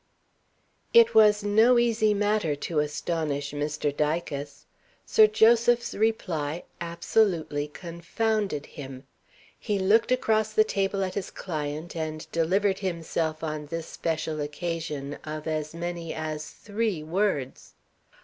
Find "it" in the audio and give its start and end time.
0.95-1.13